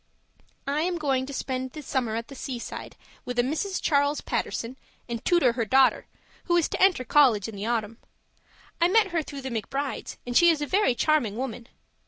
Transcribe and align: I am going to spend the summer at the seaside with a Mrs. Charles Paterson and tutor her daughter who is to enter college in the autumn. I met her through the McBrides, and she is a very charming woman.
I 0.65 0.81
am 0.81 0.97
going 0.97 1.27
to 1.27 1.31
spend 1.31 1.73
the 1.73 1.83
summer 1.83 2.15
at 2.15 2.27
the 2.27 2.33
seaside 2.33 2.95
with 3.23 3.37
a 3.37 3.43
Mrs. 3.43 3.79
Charles 3.79 4.19
Paterson 4.19 4.75
and 5.07 5.23
tutor 5.23 5.51
her 5.53 5.63
daughter 5.63 6.07
who 6.45 6.57
is 6.57 6.67
to 6.69 6.81
enter 6.81 7.03
college 7.03 7.47
in 7.47 7.55
the 7.55 7.67
autumn. 7.67 7.99
I 8.81 8.87
met 8.87 9.09
her 9.09 9.21
through 9.21 9.41
the 9.41 9.51
McBrides, 9.51 10.17
and 10.25 10.35
she 10.35 10.49
is 10.49 10.59
a 10.59 10.65
very 10.65 10.95
charming 10.95 11.35
woman. 11.35 11.67